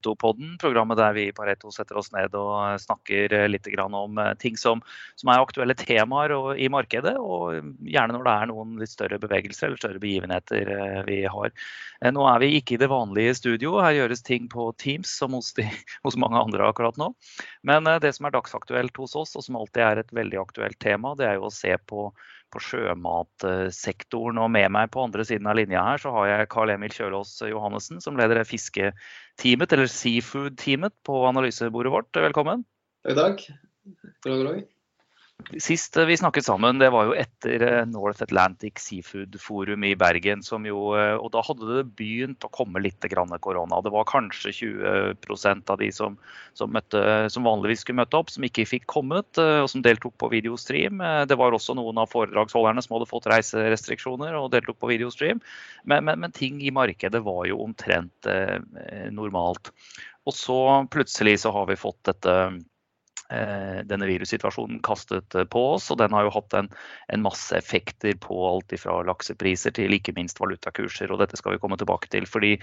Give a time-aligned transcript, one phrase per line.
[0.00, 4.56] Pareto-podden, programmet der vi i Pareto setter oss ned og snakker litt om eh, ting
[4.56, 4.80] som,
[5.16, 9.68] som er aktuelle temaer i markedet, og gjerne når det er noen litt større bevegelser
[9.68, 11.52] eller større begivenheter eh, vi har.
[12.00, 15.36] Eh, nå er vi ikke i det vanlige studio, her gjøres ting på Teams som
[15.36, 15.68] hos, de,
[16.06, 17.12] hos mange andre akkurat nå.
[17.62, 21.14] Men det som er dagsaktuelt hos oss, og som alltid er et veldig aktuelt tema,
[21.18, 22.10] det er jo å se på
[22.50, 24.38] på sjømatsektoren.
[24.42, 27.36] Og med meg på andre siden av linja her så har jeg Carl Emil Kjølås
[27.46, 28.42] Johannessen, som leder
[29.40, 32.16] fisketeamet, eller seafood-teamet på analysebordet vårt.
[32.16, 32.64] Velkommen.
[33.04, 33.46] Takk, takk.
[34.24, 34.64] God dag,
[35.62, 40.42] Sist vi snakket sammen, det var jo etter eh, North Atlantic Seafood Forum i Bergen.
[40.42, 43.04] Jo, eh, og da hadde det begynt å komme litt
[43.40, 43.80] korona.
[43.84, 46.18] Det var kanskje 20% av de som,
[46.58, 50.16] som, møtte, som, vanligvis skulle møte opp, som ikke fikk kommet, eh, og som deltok
[50.18, 51.00] på videostream.
[51.30, 55.42] Det var også noen av foredragsholderne som hadde fått reiserestriksjoner og deltok på videostream.
[55.84, 58.58] Men, men, men ting i markedet var jo omtrent eh,
[59.14, 59.72] normalt.
[60.28, 60.60] Og så
[60.92, 62.58] plutselig så har vi fått dette Eh,
[63.86, 65.90] denne virussituasjonen kastet eh, på oss.
[65.92, 66.70] Og den har jo hatt en,
[67.12, 71.12] en masse effekter på alt fra laksepriser til ikke minst valutakurser.
[71.12, 72.26] Og dette skal vi komme tilbake til.
[72.30, 72.56] Fordi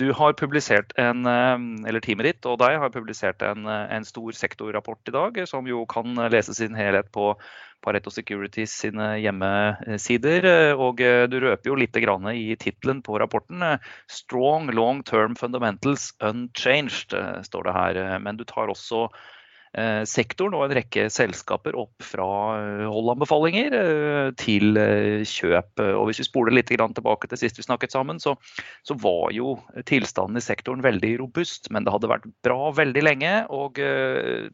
[0.00, 4.36] du har publisert en, eh, eller teamet ditt og deg har publisert en, en stor
[4.36, 7.34] sektorrapport i dag, som jo kan leses i sin helhet på
[7.84, 10.46] Pareto Securities sine hjemmesider.
[10.80, 13.60] Og du røper jo litt i tittelen på rapporten.
[14.08, 17.12] 'Strong long term fundamentals unchanged',
[17.44, 18.18] står det her.
[18.24, 19.43] Men du tar også Eh,
[20.08, 22.26] sektoren og en rekke selskaper opp fra
[22.58, 24.78] eh, holdanbefalinger eh, til
[25.26, 25.82] kjøp.
[25.98, 28.36] Og hvis vi spoler litt tilbake til sist vi snakket sammen, så,
[28.86, 29.56] så, var jo
[29.88, 31.70] tilstanden i sektoren veldig robust.
[31.74, 33.80] Men det hadde vært bra veldig lenge, og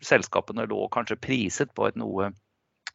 [0.05, 2.33] selskapene lå kanskje priset på et noe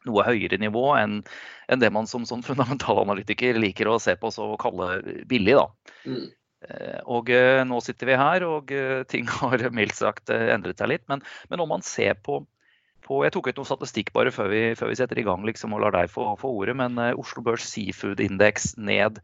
[0.06, 1.20] noe høyere nivå enn,
[1.66, 5.56] enn det man som sånn fundamentalanalytiker liker å se på og kalle billig.
[5.58, 5.94] Da.
[6.06, 6.26] Mm.
[6.64, 10.92] Eh, og eh, nå sitter vi her, og eh, ting har mildt sagt endret seg
[10.92, 11.06] litt.
[11.12, 12.42] Men, men om man ser på,
[13.06, 15.76] på, Jeg tok ut noe statistikk bare før vi, før vi setter i gang liksom,
[15.76, 16.76] og lar deg få, få ordet.
[16.78, 19.20] Men Oslo Børs Seafood Index ned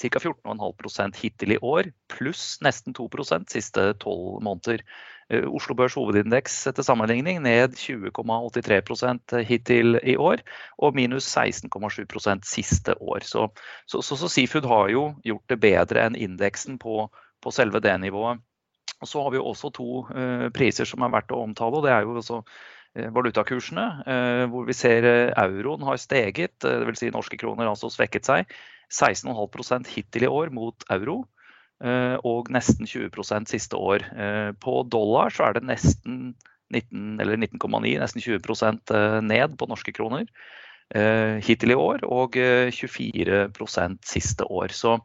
[0.00, 0.18] ca.
[0.18, 3.08] 14,5% hittil i år, pluss nesten 2
[3.50, 4.80] siste tolv måneder.
[5.28, 10.42] Eh, Oslo Børs hovedindeks til sammenligning ned 20,83% hittil i år,
[10.78, 13.20] og minus 16,7% siste år.
[13.24, 13.48] Så,
[13.86, 17.06] så, så, så, Seafood har jo gjort det bedre enn indeksen på,
[17.42, 18.40] på selve det nivået.
[19.02, 21.76] Og Så har vi jo også to uh, priser som er verdt å omtale.
[21.76, 22.44] og det er jo også
[22.92, 23.84] valutakursene,
[24.52, 26.98] hvor vi ser euroen har steget, dvs.
[27.00, 28.52] Si norske kroner altså svekket seg.
[28.92, 31.22] 16,5% hittil i år mot euro.
[31.82, 34.04] Eh, og nesten 20% siste år.
[34.14, 36.34] Eh, på dollar så er det nesten
[36.72, 38.38] 19, eller 19,9, nesten 20
[38.94, 40.26] eh, ned på norske kroner
[40.92, 44.74] hittil i år, og 24% siste år.
[44.76, 44.98] Så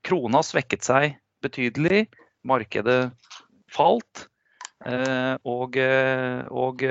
[0.00, 2.06] krona svekket seg betydelig.
[2.48, 3.10] Markedet
[3.68, 4.22] falt.
[5.44, 5.76] Og,
[6.48, 6.86] og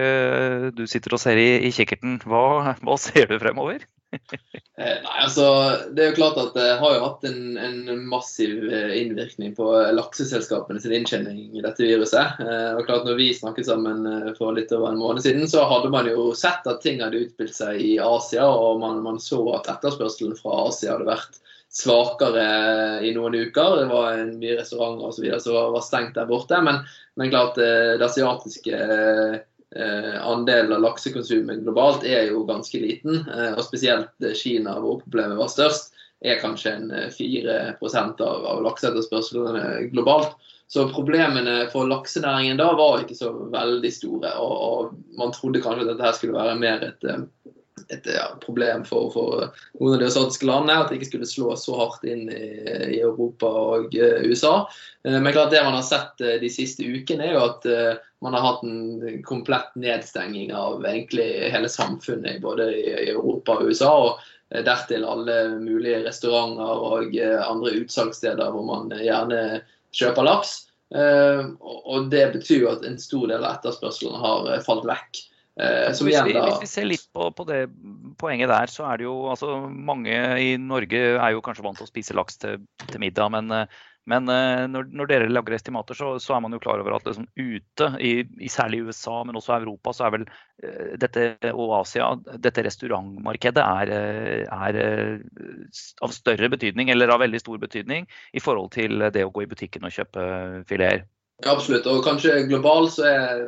[0.78, 2.20] du sitter og ser i, i kikkerten.
[2.30, 3.88] Hva, hva ser du fremover?
[4.74, 5.44] Eh, nei, altså,
[5.94, 9.68] Det er jo klart at det har jo hatt en, en massiv eh, innvirkning på
[9.94, 12.42] lakseselskapene sin inntjening i dette viruset.
[12.42, 14.02] Eh, og klart Når vi snakket sammen
[14.40, 17.54] for litt over en måned siden, så hadde man jo sett at ting hadde utspilt
[17.54, 21.38] seg i Asia, og man, man så at etterspørselen fra Asia hadde vært
[21.74, 22.48] svakere
[23.06, 23.78] i noen uker.
[23.80, 25.30] Det var mye restauranter osv.
[25.42, 26.60] som var stengt der borte.
[26.66, 26.82] Men,
[27.18, 29.40] men klart det asiatiske eh,
[29.76, 33.24] andelen av laksekonsumet globalt er jo ganske liten.
[33.26, 38.64] Eh, og spesielt Kina, hvor problemet var størst, er kanskje en 4 eh, av, av
[38.64, 40.36] lakseetterspørselen globalt.
[40.72, 44.32] Så problemene for laksenæringen da var ikke så veldig store.
[44.42, 47.26] Og, og man trodde kanskje at dette skulle være mer et eh,
[47.92, 49.42] et ja, problem for, for,
[49.76, 50.78] noen av de asiatiske landene.
[50.80, 52.46] At det ikke skulle slå så hardt inn i,
[52.96, 54.54] i Europa og USA.
[55.04, 57.68] Men klart det man har sett de siste ukene, er jo at
[58.24, 63.92] man har hatt en komplett nedstenging av egentlig hele samfunnet både i, Europa og USA.
[64.08, 69.64] og Dertil alle mulige restauranter og andre utsalgssteder hvor man gjerne
[69.98, 70.56] kjøper laks.
[70.94, 75.24] Og det betyr jo at en stor del av etterspørselen har falt vekk.
[75.62, 77.68] Eh, hvis, vi, hvis, vi, ser litt på, på, det
[78.18, 81.86] poenget der, så er det jo altså Mange i Norge er jo kanskje vant til
[81.86, 85.98] å spise laks til, til middag, men, eh, men eh, når, når, dere lager estimater,
[85.98, 88.14] så, så, er man jo klar over at liksom ute, i,
[88.44, 90.28] i særlig USA, men også Europa, så er vel
[91.00, 93.94] dette, og Asia, dette restaurantmarkedet er,
[94.48, 94.78] er,
[96.04, 99.52] av større betydning, eller av veldig stor betydning, i forhold til det å gå i
[99.52, 100.28] butikken og kjøpe
[100.70, 101.08] fileter.
[101.42, 101.88] Absolutt.
[101.90, 103.42] Og kanskje globalt så er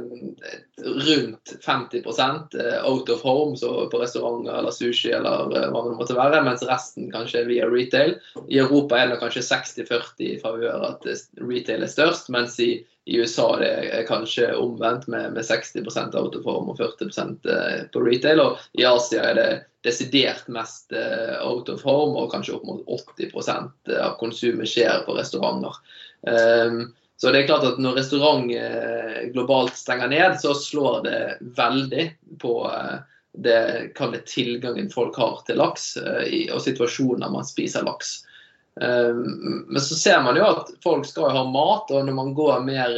[0.86, 5.94] rundt 50 eh, out of home, så på restauranter eller sushi eller eh, hva det
[6.00, 8.18] måtte være, mens resten kanskje er via retail.
[8.50, 11.08] I Europa er det kanskje 60-40 i favør at
[11.40, 12.74] retail er størst, mens i,
[13.06, 17.12] USA det er kanskje omvendt med, med 60% out of home og 40
[17.54, 18.42] eh, på retail.
[18.42, 19.50] Og i Asia er det
[19.86, 20.90] desidert mest
[21.46, 22.82] out of home, og kanskje opp mot
[23.22, 25.78] 80% av konsumet skjer på restauranter.
[26.26, 26.88] Um,
[27.18, 31.20] så det er klart at når restaurant eh, globalt stenger ned, så slår det
[31.56, 32.08] veldig
[32.42, 32.96] på eh,
[33.32, 33.60] det,
[33.96, 38.22] det tilgangen folk har til laks, og og situasjoner man spiser laks.
[38.76, 42.96] Men så ser man jo at folk skal ha mat, og når man går mer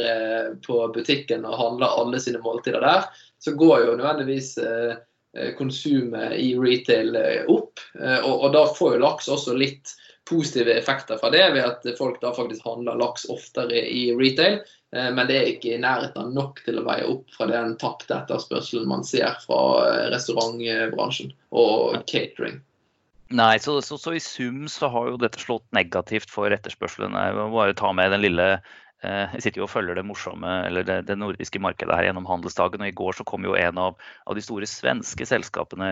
[0.62, 3.08] på butikken og handler alle sine måltider der,
[3.42, 4.52] så går jo nødvendigvis
[5.58, 7.18] konsumet i retail
[7.50, 7.82] opp.
[7.98, 9.94] Og, da får jo laks også litt
[10.28, 14.60] positive effekter fra det ved at folk da faktisk handler laks oftere i retail.
[14.96, 18.16] Eh, men det er ikke i nærheten nok til å veie opp fra den tapte
[18.20, 22.60] etterspørselen man ser fra eh, restaurantbransjen og catering.
[23.28, 27.12] Nei, så, så, så, i sum så har jo dette slått negativt for etterspørselen.
[27.12, 28.46] Jeg må bare ta med den lille
[29.02, 32.82] jeg sitter jo og følger det morsomme, eller det, det, nordiske markedet her gjennom handelsdagen.
[32.82, 35.90] og I går så kom jo en av, av de store svenske selskapene,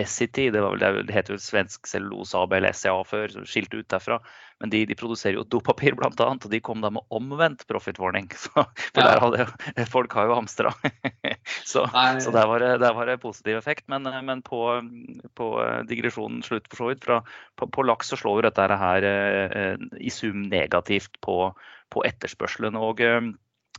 [0.00, 3.88] Essity, det, var vel, det heter jo Svensk Cellulose AB eller SCA før, skilt ut
[3.92, 4.20] derfra.
[4.60, 8.28] Men de, de produserer jo dopapir bl.a., og de kom da med omvendt profit warning.
[8.42, 9.08] Så, for ja.
[9.08, 10.72] der hadde, folk har jo hamstra.
[11.70, 11.86] så,
[12.20, 13.86] så der, var det, der var det positiv effekt.
[13.88, 14.60] Men, men på,
[15.36, 15.50] på
[15.88, 17.20] digresjonen slutt for så vidt, fra,
[17.56, 21.40] på, på laks så slår jo dette her eh, i sum negativt på
[21.90, 22.76] på etterspørselen.
[22.76, 23.20] og eh,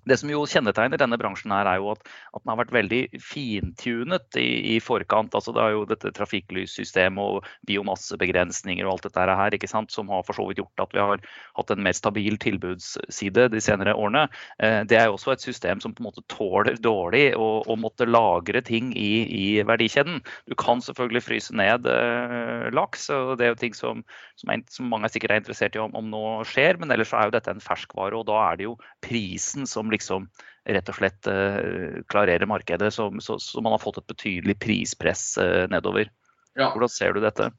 [0.09, 2.01] det som jo kjennetegner denne bransjen, her er jo at,
[2.33, 5.35] at den har vært veldig fintunet i, i, forkant.
[5.37, 10.09] altså Det er jo dette trafikklyssystemet og biomassebegrensninger og alt dette her, ikke sant, som
[10.09, 11.21] har for så vidt gjort at vi har
[11.59, 14.25] hatt en mer stabil tilbudsside de senere årene.
[14.63, 17.51] Eh, det er jo også et system som på en måte tåler dårlig å,
[17.81, 20.19] måtte lagre ting i, i, verdikjeden.
[20.49, 24.03] Du kan selvfølgelig fryse ned eh, laks, og det er jo ting som,
[24.37, 27.13] som, er, som mange er sikkert er interessert i om, om nå skjer, men ellers
[27.13, 28.75] er jo dette en ferskvare, og da er det jo
[29.05, 30.29] prisen som liksom
[30.69, 32.91] rett og slett uh, klarerer markedet.
[32.93, 36.11] Så, så, så, man har fått et betydelig prispress uh, nedover.
[36.59, 36.71] Ja.
[36.73, 37.51] Hvordan ser du dette?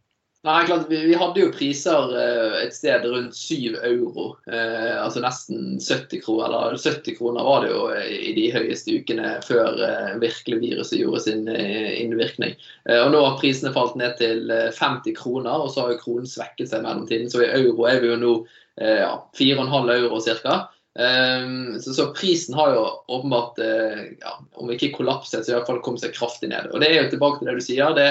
[0.43, 4.25] Nei, klart, vi, vi, hadde jo priser eh, et sted rundt 7 euro.
[4.50, 6.49] Eh, altså nesten 70 kroner.
[6.49, 11.23] Eller 70 kroner var det jo i de høyeste ukene før eh, virkelig viruset gjorde
[11.28, 12.56] sin innvirkning.
[12.90, 16.73] og Nå har prisene falt ned til 50 kroner, og så har jo kronen svekket
[16.73, 17.31] seg mellomtiden.
[17.31, 18.35] Så i euro er vi jo nå
[18.82, 20.58] ja, 4,5 euro ca.
[20.92, 22.84] Um, så, så, prisen har jo
[23.16, 26.68] åpenbart, uh, ja, om ikke kollapset, så i hvert fall kommet seg kraftig ned.
[26.72, 27.94] Og det er jo tilbake til det du sier.
[27.96, 28.08] Det,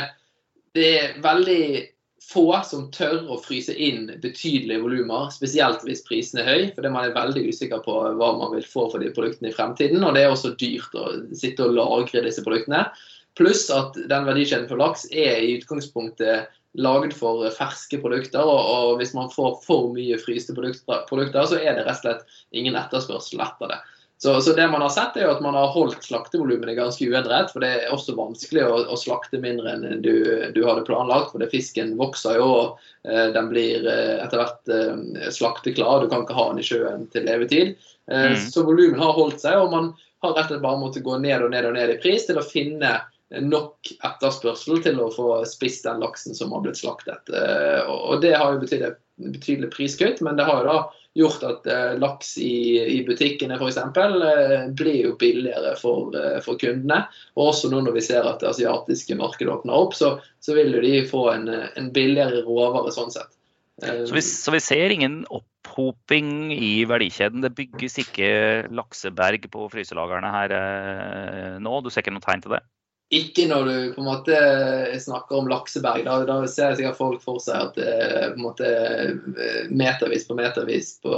[0.77, 1.63] det er veldig
[2.31, 7.07] få som tør å fryse inn betydelige volumer, spesielt hvis prisen er høy, fordi man
[7.07, 10.05] er veldig usikker på hva man vil få for de produktene i fremtiden.
[10.05, 12.85] Og det er også dyrt å sitte og lagre disse produktene.
[13.39, 18.43] Pluss at den verdikjeden for laks er i utgangspunktet laget for ferske produkter.
[18.43, 22.05] Og, og, hvis man får for mye fryste produkter, produkter, så er det rett og
[22.05, 23.81] slett ingen etterspørsel etter det.
[24.21, 27.49] Så, så, det man har sett er jo at man har holdt slaktevolumene ganske uendret.
[27.49, 30.13] For det er også vanskelig å, å slakte mindre enn du,
[30.53, 31.31] du, hadde planlagt.
[31.33, 36.03] For det, fisken vokser jo, og eh, den blir eh, etter hvert eh, slakteklar.
[36.03, 37.73] Du kan ikke ha den i sjøen til levetid.
[38.13, 38.37] Eh, mm.
[38.53, 39.89] Så volumet har holdt seg, og man
[40.21, 42.37] har rett og slett bare måttet gå ned og ned og ned i pris til
[42.37, 42.99] å finne
[43.39, 47.29] nok etterspørsel til å få spist den laksen som har blitt slaktet.
[47.31, 50.79] Eh, og Det har jo betydd et betydelig priskutt, men det har jo da
[51.21, 53.77] gjort at eh, laks i, i butikkene f.eks.
[53.79, 57.05] Eh, blir jo billigere for, for, kundene.
[57.37, 60.75] Og også nå når vi ser at det asiatiske markedet åpner opp, så, så vil
[60.75, 63.31] jo de få en, en billigere råvare sånn sett.
[63.81, 67.41] Så vi, så vi, ser ingen opphoping i verdikjeden.
[67.41, 68.27] Det bygges ikke
[68.69, 70.53] lakseberg på fryselagrene her
[71.63, 71.79] nå?
[71.81, 72.61] Du ser ikke noe tegn til det?
[73.11, 74.37] Ikke når du på en måte
[75.03, 76.05] snakker om lakseberg.
[76.07, 78.69] Da, da ser sikkert folk for seg at det er på en måte
[79.67, 81.17] metervis på metervis på,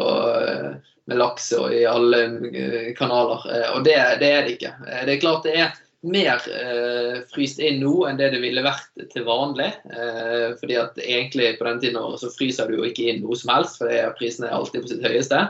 [1.05, 3.45] med laks og i alle eh, kanaler.
[3.51, 4.73] Eh, og det, det, er det ikke.
[4.87, 5.73] Eh, det er klart det er
[6.03, 9.69] mer eh, fryst inn nå enn det det ville vært til vanlig.
[9.93, 13.53] Eh, fordi at egentlig på den tiden så fryser du jo ikke inn noe som
[13.53, 15.43] helst, for prisene er alltid på sitt høyeste.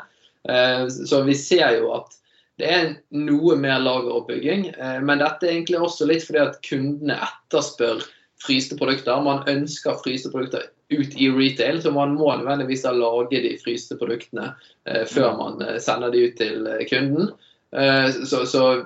[0.50, 2.20] Eh, så vi ser jo at
[2.64, 4.70] det er noe mer lageroppbygging.
[4.72, 8.06] Eh, men dette er egentlig også litt fordi at kundene etterspør
[8.44, 9.24] fryste produkter.
[9.24, 14.54] Man ønsker fryste produkter ut i retail, så man må nødvendigvis lage de fryste produktene
[14.88, 15.42] eh, før mm.
[15.42, 17.34] man eh, sender de ut til kunden.
[17.74, 18.84] Så, så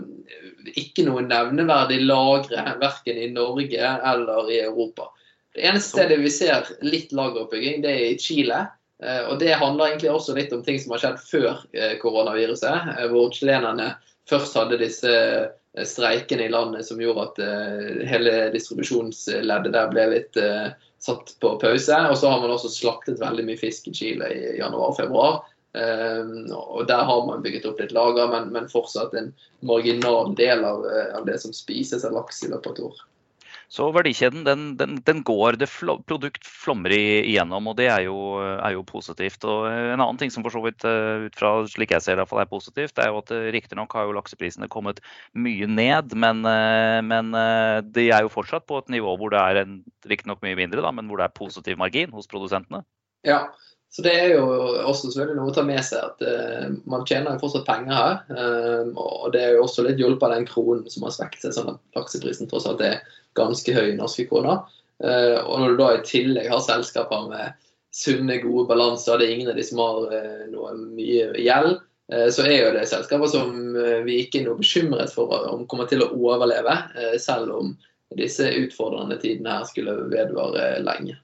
[0.79, 5.09] ikke noe nevneverdig lagre verken i Norge eller i Europa.
[5.51, 8.61] Det eneste stedet vi ser litt lageroppbygging, det er i Chile.
[8.97, 11.59] Og Det handler egentlig også litt om ting som har skjedd før
[12.01, 13.91] koronaviruset, hvor chilenerne
[14.25, 15.11] først hadde disse
[15.85, 20.39] streikene i landet som gjorde at hele distribusjonsleddet der ble litt
[20.97, 21.99] satt på pause.
[22.09, 25.37] Og så har man også slaktet veldig mye fisk i Chile i januar og februar.
[25.77, 31.21] Og Der har man bygget opp litt lager, men, fortsatt en marginal del av, eh,
[31.25, 32.97] det som spises av laks i løpet av år.
[33.67, 38.15] Så verdikjeden den, den, den går, det fl produkt flommer igjennom, og det er jo,
[38.39, 39.43] er jo, positivt.
[39.43, 42.27] Og En annen ting som for så vidt eh, ut fra slik jeg ser det,
[42.31, 45.03] er positivt, er jo at eh, riktignok har jo lakseprisene kommet
[45.35, 46.47] mye ned, men,
[47.11, 47.35] men,
[47.91, 49.63] de er jo fortsatt på et nivå hvor det er
[50.07, 52.85] riktignok mye mindre, da, men hvor det er positiv margin hos produsentene.
[53.27, 53.49] Ja,
[53.97, 54.41] så det er jo
[54.85, 58.19] også selvfølgelig noe å ta med seg at uh, man tjener jo fortsatt penger her.
[58.29, 61.55] Um, og det er jo også litt hjulpet av den kronen som har svekket seg,
[61.55, 63.01] sånn at lakseprisen tross alt er
[63.39, 64.61] ganske høy i norske kroner.
[65.01, 67.57] Uh, og når du da i tillegg har selskaper med
[67.97, 70.15] sunne, gode balanser, det er ingen av de som har
[70.53, 71.79] noe mye gjeld,
[72.29, 73.55] så er jo det selskaper som
[74.05, 76.75] vi ikke er noe bekymret for om kommer til å overleve,
[77.19, 77.73] selv om
[78.19, 81.17] disse utfordrende tidene her skulle vedvare lenge.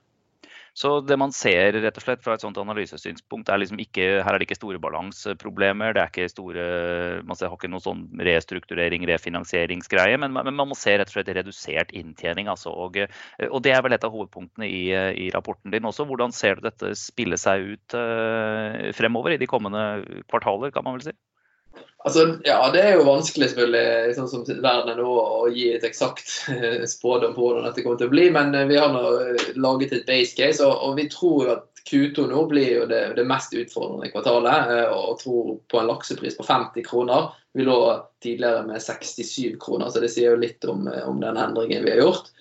[0.74, 4.34] Så det man ser rett og slett fra et sånt analysesynspunkt, er liksom ikke her
[4.34, 5.94] er det ikke store balanseproblemer.
[5.94, 6.64] det er ikke store,
[7.22, 11.30] Man har ikke noe sånn restrukturering, refinansieringsgreie, men, men, man må se rett og slett
[11.38, 12.50] redusert inntjening.
[12.50, 12.98] Altså, og,
[13.50, 14.84] og, det er vel et av hovedpunktene i,
[15.28, 16.08] i, rapporten din også.
[16.10, 20.98] Hvordan ser du dette spille seg ut uh, fremover i de kommende kvartaler, kan man
[20.98, 21.18] vel si?
[22.04, 25.86] Altså, ja, Det er jo vanskelig selvfølgelig, sånn som verden er nå, å gi et
[25.88, 28.26] eksakt eh, spådom på hvordan dette kommer til å bli.
[28.36, 31.84] Men eh, vi har nå eh, laget et base case, og, og vi tror at
[31.88, 34.74] Q2 nå blir jo det, det mest utfordrende kvartalet.
[34.96, 37.30] Og tror på en laksepris på 50 kroner.
[37.56, 37.78] Vi lå
[38.24, 42.04] tidligere med 67 kroner, så det sier jo litt om, om den endringen vi har
[42.04, 42.32] gjort.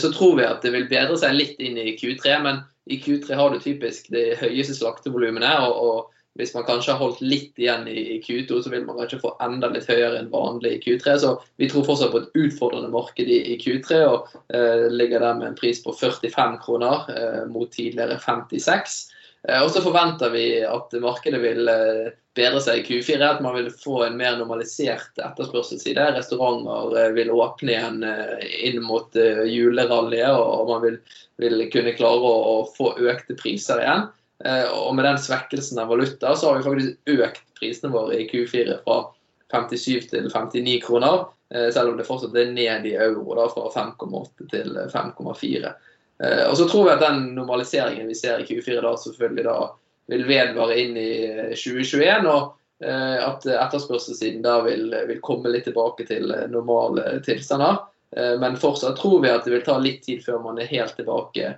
[0.00, 3.36] Så tror vi at det vil bedre seg litt inn i Q3, men i Q3
[3.36, 5.52] har du typisk de høyeste slaktevolumene.
[5.68, 9.22] og, og hvis man kanskje har holdt litt igjen i Q2, så vil man kanskje
[9.22, 11.16] få enda litt høyere enn vanlig i Q3.
[11.22, 15.38] Så vi tror fortsatt på et utfordrende marked i, i Q3, og eh, ligger der
[15.40, 18.98] med en pris på 45 kroner eh, mot tidligere 56.
[19.48, 23.56] Eh, og så forventer vi at markedet vil eh, bedre seg i Q4, at man
[23.56, 26.10] vil få en mer normalisert etterspørselsside.
[26.18, 31.00] Restauranter eh, vil åpne igjen eh, inn mot julerallyet, og man vil,
[31.40, 34.06] vil kunne klare å, å få økte priser igjen.
[34.44, 38.26] Eh, og med den svekkelsen av valuta så har vi faktisk økt prisene våre i
[38.28, 38.98] Q4 fra
[39.52, 41.24] 57 til 59 kroner.
[41.54, 45.72] Eh, selv om det fortsatt er ned i euro, da, fra 5,8 til 5,4.
[46.20, 49.58] Eh, og så tror vi at den normaliseringen vi ser i Q4 da selvfølgelig da
[50.12, 51.10] vil vedvare inn i
[51.56, 52.30] 2021.
[52.30, 57.78] og at etterspørselssiden da vil, vil, komme litt tilbake til normale tilstander.
[58.36, 61.54] Men fortsatt tror vi at det vil ta litt tid før man er helt tilbake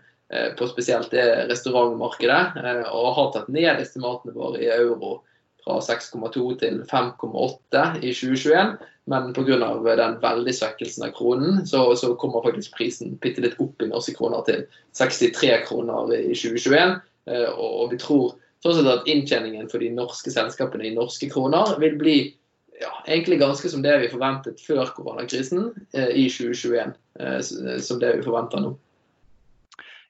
[0.59, 5.23] på spesielt det restaurantmarkedet, eh, og har tatt ned estimatene våre i euro
[5.65, 8.75] fra 6,2 til 5,8 i 2021.
[9.09, 9.57] Men pga.
[9.97, 14.13] den veldig svekkelsen av kronen, så, så, kommer faktisk prisen bitte litt opp i norske
[14.19, 14.67] kroner til
[14.99, 16.99] 63 kroner i 2021.
[17.33, 21.79] Eh, og, og vi tror sånn at inntjeningen for de norske selskapene i norske kroner
[21.81, 22.19] vil bli
[22.83, 26.93] ja, egentlig ganske som det vi forventet før koronakrisen i 2021.
[27.83, 28.75] som det vi forventer nå.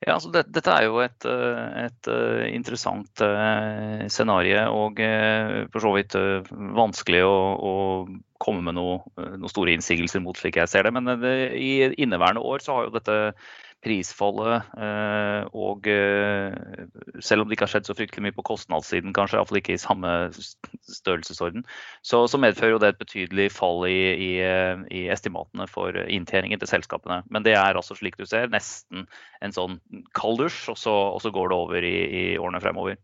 [0.06, 5.00] Ja, altså det, Dette er jo et, eh, et uh, interessant uh, scenario og
[5.72, 6.14] for så vidt
[6.78, 7.72] vanskelig å, å,
[8.38, 10.92] komme med noen noe store innsigelser mot, slik jeg ser det.
[10.94, 13.16] Men det, i inneværende år så har jo dette
[13.84, 14.68] prisfallet.
[14.78, 16.54] Eh, og eh,
[17.24, 19.82] selv om det ikke har skjedd så fryktelig mye på kostnadssiden, kanskje, iallfall ikke i
[19.82, 21.66] samme størrelsesorden,
[22.02, 24.30] så, så, medfører jo det et betydelig fall i, i,
[24.94, 27.22] i, estimatene for inntjeningen til selskapene.
[27.30, 29.06] Men det er altså, slik du ser, nesten
[29.44, 29.78] en sånn
[30.18, 32.98] kald dusj, og og så går det over i, i årene fremover.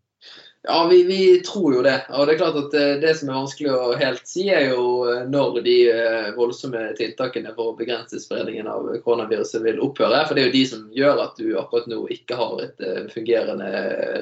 [0.66, 1.98] Ja, vi, vi, tror jo det.
[2.08, 4.84] Og det er klart at det, eh, som er vanskelig å helt si, er jo
[5.12, 10.22] eh, når de eh, voldsomme tiltakene for å begrense spredningen av koronaviruset vil opphøre.
[10.24, 12.80] For det er jo de som gjør at du akkurat nå ikke har et
[13.12, 13.68] fungerende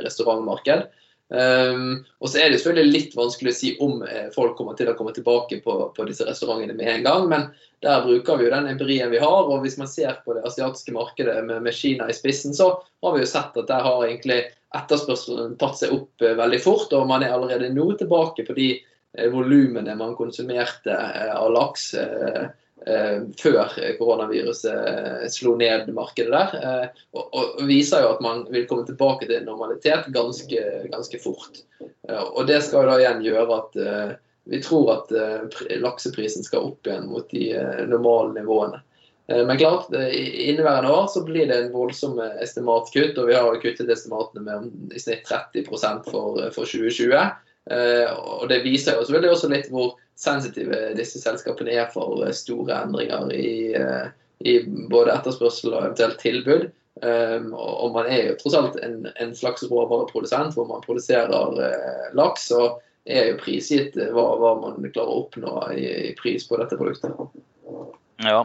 [0.03, 0.89] restaurantmarked.
[1.33, 4.03] Um, og så er det selvfølgelig litt vanskelig å si om
[4.35, 7.29] folk kommer til å komme tilbake på, på disse restaurantene med en gang.
[7.31, 7.47] Men
[7.87, 9.47] der bruker vi jo den empirien vi har.
[9.47, 13.15] Og hvis man ser på det asiatiske markedet med, med Kina i spissen, så har
[13.15, 14.43] vi jo sett at der har egentlig
[14.77, 18.69] etterspørselen tatt seg opp eh, veldig fort, og man er allerede nå tilbake på de
[18.79, 21.93] eh, volumene man konsumerte eh, av laks
[23.39, 26.89] før koronaviruset slo ned markedet der.
[27.15, 31.61] Og, viser jo at man vil komme tilbake til normalitet ganske, ganske fort.
[32.11, 33.79] Og det skal jo da igjen gjøre at
[34.51, 35.15] vi tror at
[35.79, 37.53] lakseprisen skal opp igjen mot de
[37.87, 38.83] normale nivåene.
[39.31, 44.43] Men klart, inneværende år så blir det en voldsom estimatkutt, og vi har kuttet estimatene
[44.43, 47.15] med i snitt 30% for, for 2020.
[48.19, 53.31] Og det viser jo selvfølgelig også litt hvor sensitive disse selskapene er for store endringer
[53.37, 53.73] i,
[54.43, 54.57] i
[54.91, 56.71] både etterspørsel og eventuelt tilbud.
[57.03, 62.51] Um, og man er jo tross alt en, en slags råvareprodusent hvor man produserer laks.
[62.55, 66.79] Og er jo prisgitt hva, hva, man klarer å oppnå i, i, pris på dette
[66.79, 67.17] produktet.
[68.23, 68.45] Ja,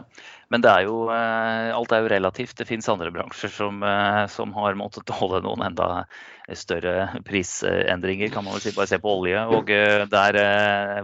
[0.52, 2.56] men det er jo, uh, alt er jo relativt.
[2.58, 3.82] Det finnes andre bransjer som,
[4.32, 5.88] som har måttet tåle noen enda
[6.56, 8.74] større prisendringer, kan man vel si.
[8.76, 9.42] Bare se på olje.
[9.52, 9.68] Og
[10.12, 10.38] der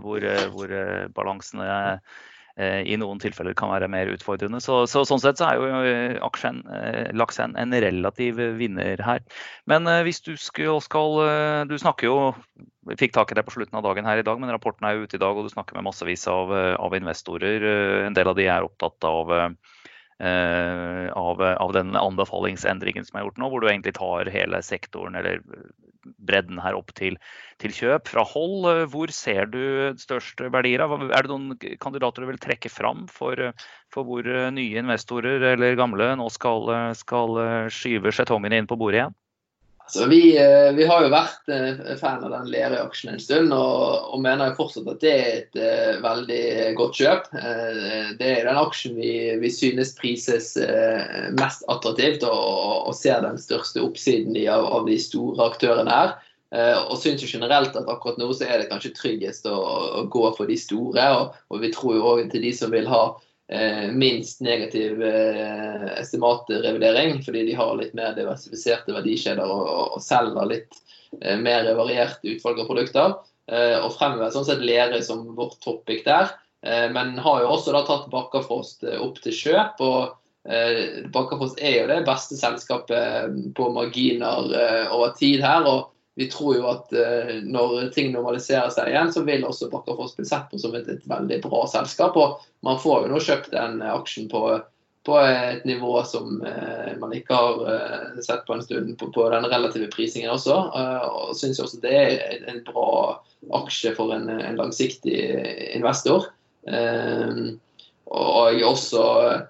[0.04, 0.78] hvor, hvor
[1.16, 4.60] balansene Eh, i noen tilfeller kan være mer utfordrende.
[4.62, 9.00] Så, så Sånn sett så er jo eh, aksjen eh, laks en, en, relativ vinner
[9.02, 9.24] her.
[9.70, 11.18] Men hvis du skal, skal,
[11.66, 12.16] Du snakker jo
[12.86, 14.94] Vi fikk tak i det på slutten av dagen her i dag, men rapporten er
[14.94, 17.64] jo ute i dag, og du snakker med massevis av, av investorer.
[18.06, 19.32] En del av de er opptatt av
[20.14, 25.40] av, av, den anbefalingsendringen som er gjort nå, hvor du egentlig tar hele sektoren eller
[26.18, 27.18] bredden her opp til,
[27.62, 28.68] til kjøp fra hold.
[28.92, 29.60] Hvor ser du
[30.00, 30.84] største verdier?
[30.84, 33.38] Er det noen kandidater du vil trekke fram for,
[33.94, 37.40] for hvor nye investorer eller gamle nå skal, skal
[37.72, 39.18] skyve skjetongene inn på bordet igjen?
[39.84, 44.06] Altså, vi, eh, vi, har jo vært eh, fan av den Lerøy-aksjen en stund, og,
[44.14, 46.44] og, mener jo fortsatt at det er et uh, veldig
[46.78, 47.26] godt kjøp.
[47.36, 49.10] Uh, det er den aksjen vi,
[49.42, 54.88] vi synes prises uh, mest attraktivt, og, og, ser den største oppsiden i av, av
[54.88, 56.16] de store aktørene her.
[56.54, 59.56] og syns jo generelt at akkurat nå så er det kanskje tryggest å,
[60.00, 61.06] å gå for de store.
[61.50, 63.02] Og, vi tror jo òg til de som vil ha
[63.92, 70.78] minst negativ eh, estimatrevidering, fordi de har litt mer diversifiserte verdikjeder og, og selger litt
[71.20, 73.16] eh, mer variert utvalg av produkter.
[73.44, 76.30] og fremhever sånn sett Lerøy som vårt topic der.
[76.64, 79.82] men har jo også da tatt Bakkafrost opp til kjøp.
[79.84, 84.48] og Bakkafrost er jo det beste selskapet på marginer
[84.96, 85.68] over tid her.
[85.68, 90.14] og vi tror jo at uh, når ting normaliserer seg igjen, så vil også Bakkafoss
[90.18, 92.16] bli sett på som et, et, veldig bra selskap.
[92.16, 94.44] Og man får jo nå kjøpt den aksjen på,
[95.04, 99.26] på et nivå som uh, man ikke har uh, sett på en stund, på, på
[99.34, 100.60] den relative prisingen også.
[101.10, 103.18] og syns også det er en bra
[103.58, 105.18] aksje for en, en langsiktig
[105.74, 106.30] investor.
[108.14, 109.40] og også Eh,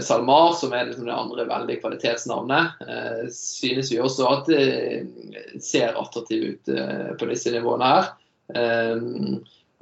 [0.00, 5.96] SalMar, som er liksom det andre veldig kvalitetsnavnet, eh, synes vi også at det ser
[5.96, 8.10] attraktiv ut eh, på disse nivåene her.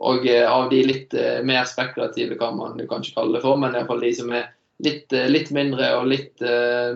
[0.03, 1.15] Og av de litt
[1.47, 4.49] mer spekulative, kan man kanskje kalle det for, men iallfall de som er
[4.83, 6.43] litt, litt, mindre og litt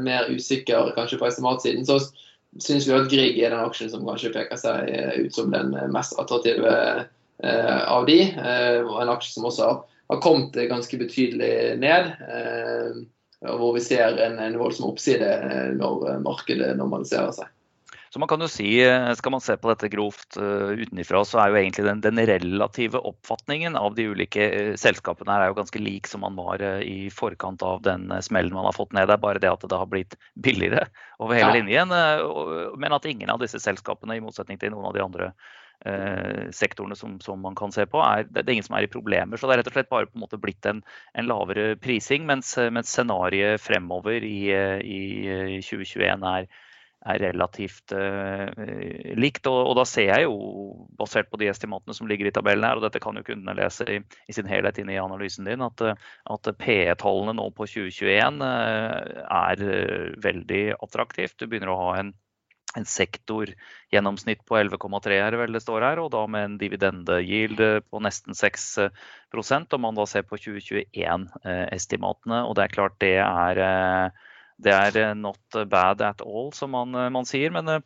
[0.02, 2.00] mer usikre kanskje på estimatsiden, så
[2.62, 4.90] syns vi at Grieg er den aksjen som kanskje peker seg
[5.22, 6.72] ut som den mest attraktive
[7.46, 8.18] av de.
[8.88, 12.12] Og en aksje som også har har kommet ganske betydelig ned.
[13.44, 17.52] Eh, hvor vi ser en, en voldsom oppside eh, når markedet normaliserer seg.
[18.14, 21.50] Så man kan jo si, eh, Skal man se på dette grovt utenifra, så er
[21.50, 24.46] jo egentlig den, den, relative oppfatningen av de ulike
[24.80, 28.70] selskapene her er jo ganske lik som man var i forkant av den smellen man
[28.70, 29.10] har fått ned.
[29.10, 30.86] Det er bare det at det har blitt billigere
[31.18, 31.58] over hele ja.
[31.58, 31.92] linjen.
[32.78, 35.32] men at ingen av disse selskapene, i motsetning til noen av de andre
[36.56, 39.38] sektorene som, som, man kan se på, er, det er ingen som er i problemer.
[39.38, 40.82] Så det er rett og slett bare på en måte blitt en,
[41.14, 44.38] en lavere prising, mens, mens scenarioet fremover i,
[44.82, 45.02] i
[45.62, 46.48] 2021 er,
[47.06, 48.50] er relativt uh,
[49.18, 49.46] likt.
[49.46, 50.36] Og, og, da ser jeg jo,
[50.98, 53.86] basert på de estimatene som ligger i tabellen her, og dette kan jo kundene lese
[53.90, 55.84] i, i sin helhet inn i analysen din, at,
[56.34, 59.66] at PE-tallene nå på 2021 uh, er
[60.24, 61.38] veldig attraktivt.
[61.38, 62.14] Du begynner å ha en
[62.76, 68.02] en sektorgjennomsnitt på 11,3 er vel det står her, og da med en dividendegild på
[68.04, 72.42] nesten 6% om man da ser på 2021-estimatene.
[72.44, 73.62] Og det er klart det er
[74.56, 77.52] det er not bad at all, som man, man sier.
[77.52, 77.82] Men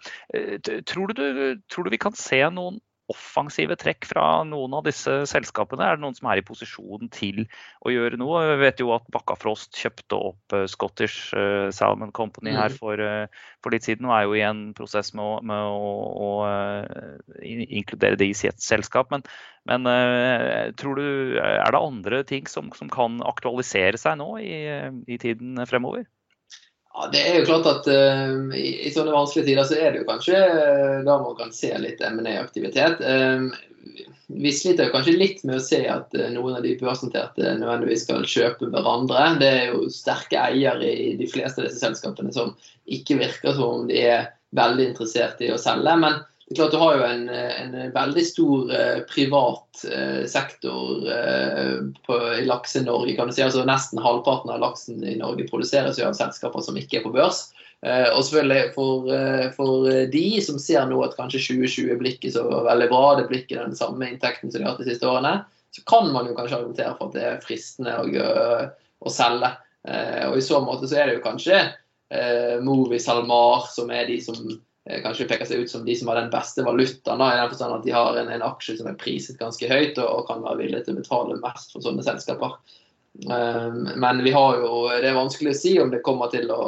[0.87, 2.79] tror du, tror du vi kan se noen
[3.11, 5.85] offensive trekk fra noen av disse selskapene?
[5.87, 7.43] Er det noen som er i posisjon til
[7.85, 8.43] å gjøre noe?
[8.53, 12.79] Vi vet jo at Bakkafrost kjøpte opp eh, Scottish eh, Salmon Company her mm.
[12.81, 15.91] for, eh, for litt siden og er jo i en prosess med å, med å,
[16.27, 16.31] å
[17.43, 19.11] inkludere det i sitt selskap.
[19.13, 19.27] Men,
[19.69, 19.91] men
[20.81, 24.57] tror du, er det andre ting som, som kan aktualisere seg nå i,
[25.11, 26.07] i tiden fremover?
[26.95, 30.03] Ja, Det er jo klart at uh, i, i, sånne vanskelige tider så er det
[30.03, 33.03] jo kanskje uh, da man kan se litt M&A-aktivitet.
[33.05, 33.51] Uh,
[34.31, 38.27] vi sliter jo kanskje litt med å se at noen av de børsnoterte nødvendigvis skal
[38.29, 39.25] kjøpe hverandre.
[39.41, 42.53] Det er jo sterke eiere i de fleste av disse selskapene som
[42.87, 45.97] ikke virker som om de er veldig interessert i å selge.
[46.05, 48.71] Men det er klart Du har jo en, en veldig stor
[49.11, 49.83] privat
[50.31, 51.03] sektor
[52.07, 53.17] på, Lakse-Norge.
[53.17, 53.43] kan du si.
[53.45, 57.15] Altså Nesten halvparten av laksen i Norge produseres jo av selskaper som ikke er på
[57.15, 57.49] børs.
[57.81, 62.33] Eh, og selvfølgelig for, eh, for, de som ser nå at kanskje 2020 blir ikke
[62.35, 65.09] så veldig bra, det blir ikke den samme inntekten som de har hatt de siste
[65.09, 65.39] årene,
[65.73, 68.33] så kan man jo kanskje argumentere for at det er fristende å,
[69.01, 69.55] å selge.
[69.89, 71.63] Eh, og I så måte så er det jo kanskje
[72.67, 74.35] Movi SalMar som er de som
[75.05, 77.21] kanskje peker seg ut som de som har den beste valutaen.
[77.21, 80.09] i den forstand at De har en, en, aksje som er priset ganske høyt og,
[80.09, 82.57] og kan være villige til å betale mest for sånne selskaper.
[83.27, 86.63] Um, men vi har jo, det er vanskelig å si om det kommer til å,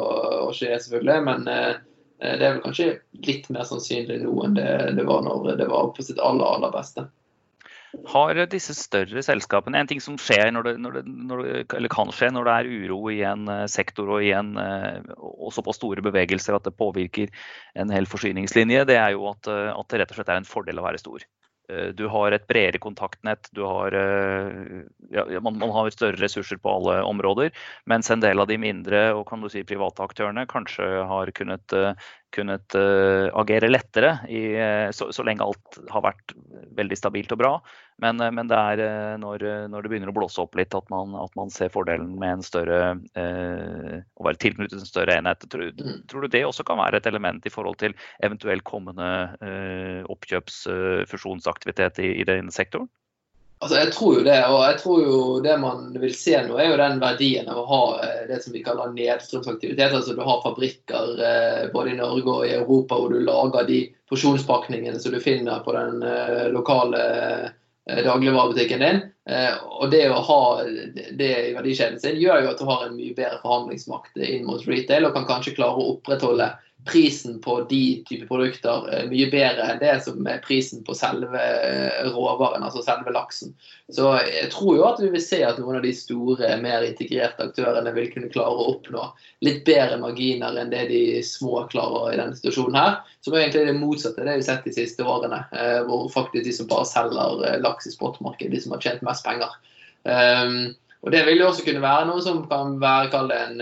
[0.45, 1.25] å skje, selvfølgelig.
[1.25, 1.73] Men uh,
[2.23, 2.89] det er vel kanskje
[3.25, 6.73] litt mer sannsynlig nå enn det, det var når det var på sitt aller, aller
[6.75, 7.07] beste.
[8.09, 11.91] Har disse større selskapene En ting som skjer når det, når det, når det, eller
[11.93, 15.53] kan skje når det er uro i en eh, sektor og, i en, eh, og
[15.53, 17.29] såpass store bevegelser at det påvirker
[17.79, 20.49] en hel forsyningslinje, det er jo at, eh, at det rett og slett er en
[20.49, 21.25] fordel å være stor.
[21.95, 23.95] Du har et bredere kontaktnett, har,
[25.15, 27.53] ja, man, man, har større ressurser på alle områder.
[27.89, 31.73] Mens en del av de mindre og kan du si private aktørene kanskje har kunnet
[32.33, 36.33] kunnet uh, agere lettere i, uh, så, så, lenge alt har vært
[36.77, 37.51] veldig stabilt og bra.
[38.03, 41.15] Men, uh, men det er når, når, det begynner å blåse opp litt at man,
[41.19, 45.45] at man ser fordelen med en større å være tilknyttet en større enhet.
[45.51, 46.01] Tror, mm.
[46.09, 49.07] tror, du det også kan være et element i forhold til eventuell kommende
[50.11, 50.65] oppkjøps-,
[51.11, 52.89] fusjonsaktivitet i, i den sektoren?
[53.63, 54.39] Altså, Jeg tror jo det.
[54.51, 57.67] Og jeg tror jo det man vil se nå, er jo den verdien av å
[57.69, 59.95] ha eh, det som vi kaller nedstrømsaktivitet.
[59.95, 63.79] Altså du har fabrikker eh, både i Norge og i Europa hvor du lager de
[64.11, 67.03] porsjonspakningene som du finner på den eh, lokale
[67.83, 69.01] dagligvarebutikken din.
[69.75, 70.43] Og det å ha
[71.19, 74.63] det i verdikjeden sin gjør jo at du har en mye bedre forhandlingsmakt inn mot
[74.67, 76.47] retail, og kan kanskje klare å opprettholde
[76.85, 81.39] prisen på de type produkter eh, mye bedre enn det som er prisen på selve
[81.39, 83.53] eh, råvaren, altså selve laksen.
[83.93, 87.47] Så jeg tror jo at vi vil se at noen av de store, mer integrerte
[87.47, 89.05] aktørene vil kunne klare å oppnå
[89.45, 92.99] litt bedre marginer enn det de små klarer i denne situasjonen her.
[93.23, 96.47] Som er egentlig det motsatte det vi har sett de siste årene, eh, hvor faktisk
[96.49, 99.55] de som bare selger laks i spotmarkedet, de som har tjent mest penger.
[100.03, 103.61] Um, og Det vil jo også kunne være noe som kan være kall det en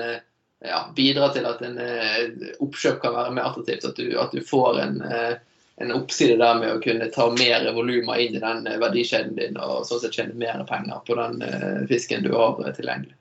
[0.62, 3.88] ja, bidra til at en eh, oppkjøp kan være mer attraktivt.
[3.90, 5.34] At du, at du får en, eh,
[5.82, 9.58] en, oppside der med å kunne ta mer volumer inn i den eh, verdikjeden din
[9.62, 11.42] og sånn sett tjene mer penger på den
[11.90, 13.16] fisken du har tilgjengelig.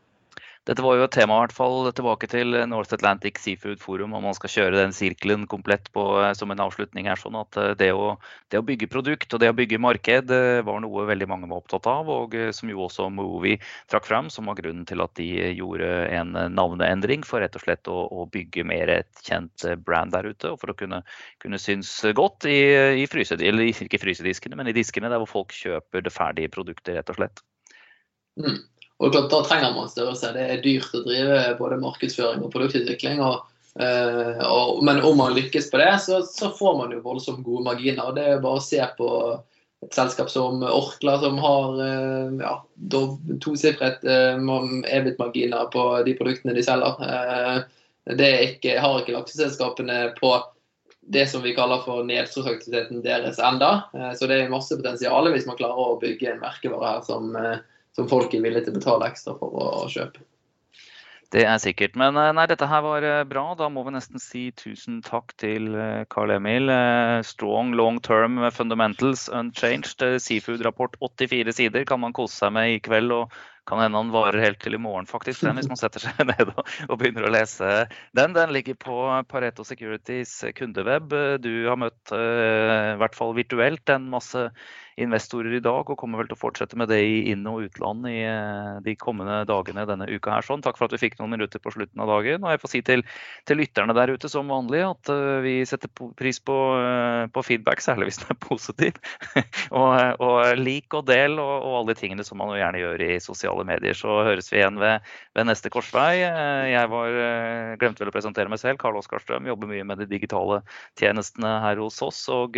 [0.70, 4.22] Dette var jo et tema i hvert fall tilbake til North Atlantic Seafood Forum, om
[4.22, 7.18] man skal kjøre den sirkelen komplett på, eh, som en avslutning her.
[7.18, 8.12] sånn at eh, det å,
[8.54, 11.64] det å, bygge produkt og det å bygge marked eh, var noe veldig mange var
[11.64, 13.56] opptatt av, og som jo også Movi
[13.90, 15.26] trakk fram, som var grunnen til at de
[15.58, 20.30] gjorde en navneendring for rett og slett å, å bygge mer et kjent brand der
[20.30, 21.02] ute, og for å kunne,
[21.42, 22.60] kunne synes godt i,
[23.02, 26.94] i fryse, eller ikke frysediskene, men i diskene der hvor folk kjøper det ferdige produktet,
[26.94, 27.42] rett og slett.
[28.38, 28.60] Mm.
[29.00, 30.34] Og klart, Da trenger man størrelse.
[30.36, 33.22] Det er dyrt å drive både markedsføring og produktutvikling.
[33.24, 33.46] Og,
[33.80, 37.64] uh, og, men om man lykkes på det, så, så, får man jo voldsomt gode
[37.70, 38.12] marginer.
[38.16, 39.08] Det er bare å se på
[39.80, 42.54] et selskap som Orkla, som har uh, ja,
[43.40, 47.66] tosifret uh, EBIT-marginer på de produktene de selger.
[48.20, 50.34] Det ikke, har ikke lakseselskapene på
[51.10, 53.84] det som vi kaller for nedstrømsaktiviteten deres enda.
[54.16, 57.34] Så det er masse potensial hvis man klarer å bygge en merkevare her som
[57.96, 60.22] som folk er villige til å betale ekstra for å, kjøpe.
[61.30, 61.94] Det er sikkert.
[61.98, 63.52] Men eh, nei, dette her var eh, bra.
[63.58, 66.72] Da må vi nesten si tusen takk til eh, Carl Emil.
[67.26, 70.02] Strong long term fundamentals unchanged.
[70.02, 73.14] Seafood-rapport 84 sider kan man kose seg med i kveld.
[73.14, 76.48] og kan hende han varer helt til i morgen, faktisk, hvis man setter seg ned
[76.48, 77.84] og, og, begynner å lese
[78.18, 78.32] den.
[78.34, 78.96] Den ligger på
[79.30, 81.12] Pareto Securities kundeweb.
[81.44, 84.48] Du har møtt, i hvert fall virtuelt, en masse
[85.00, 88.06] investorer i dag, og kommer vel til å fortsette med det i inn- og utland
[88.10, 90.34] i eh, de kommende dagene denne uka.
[90.34, 90.46] her.
[90.46, 90.62] Sånn.
[90.64, 92.44] Takk for at vi fikk noen minutter på slutten av dagen.
[92.44, 93.04] Og jeg får si til,
[93.48, 97.82] til lytterne der ute som vanlig at uh, vi setter pris på, uh, på, feedback,
[97.84, 99.00] særlig hvis den er positiv.
[99.80, 103.10] og, og, lik og del og, og, alle de tingene som man gjerne gjør i
[103.22, 103.96] sosiale medier.
[103.96, 105.06] Så høres vi igjen ved,
[105.38, 106.22] ved neste korsvei.
[106.70, 107.18] Jeg var,
[107.80, 108.80] glemte vel å presentere meg selv.
[108.80, 110.60] Karl Oskar Strøm jobber mye med de digitale
[110.98, 112.22] tjenestene her hos oss.
[112.32, 112.56] og,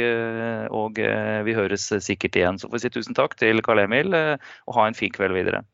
[0.73, 0.99] og
[1.47, 2.59] vi høres sikkert igjen.
[2.59, 5.35] Så får vi si tusen takk til Karl Emil, eh, og ha en fin kveld
[5.35, 5.65] videre.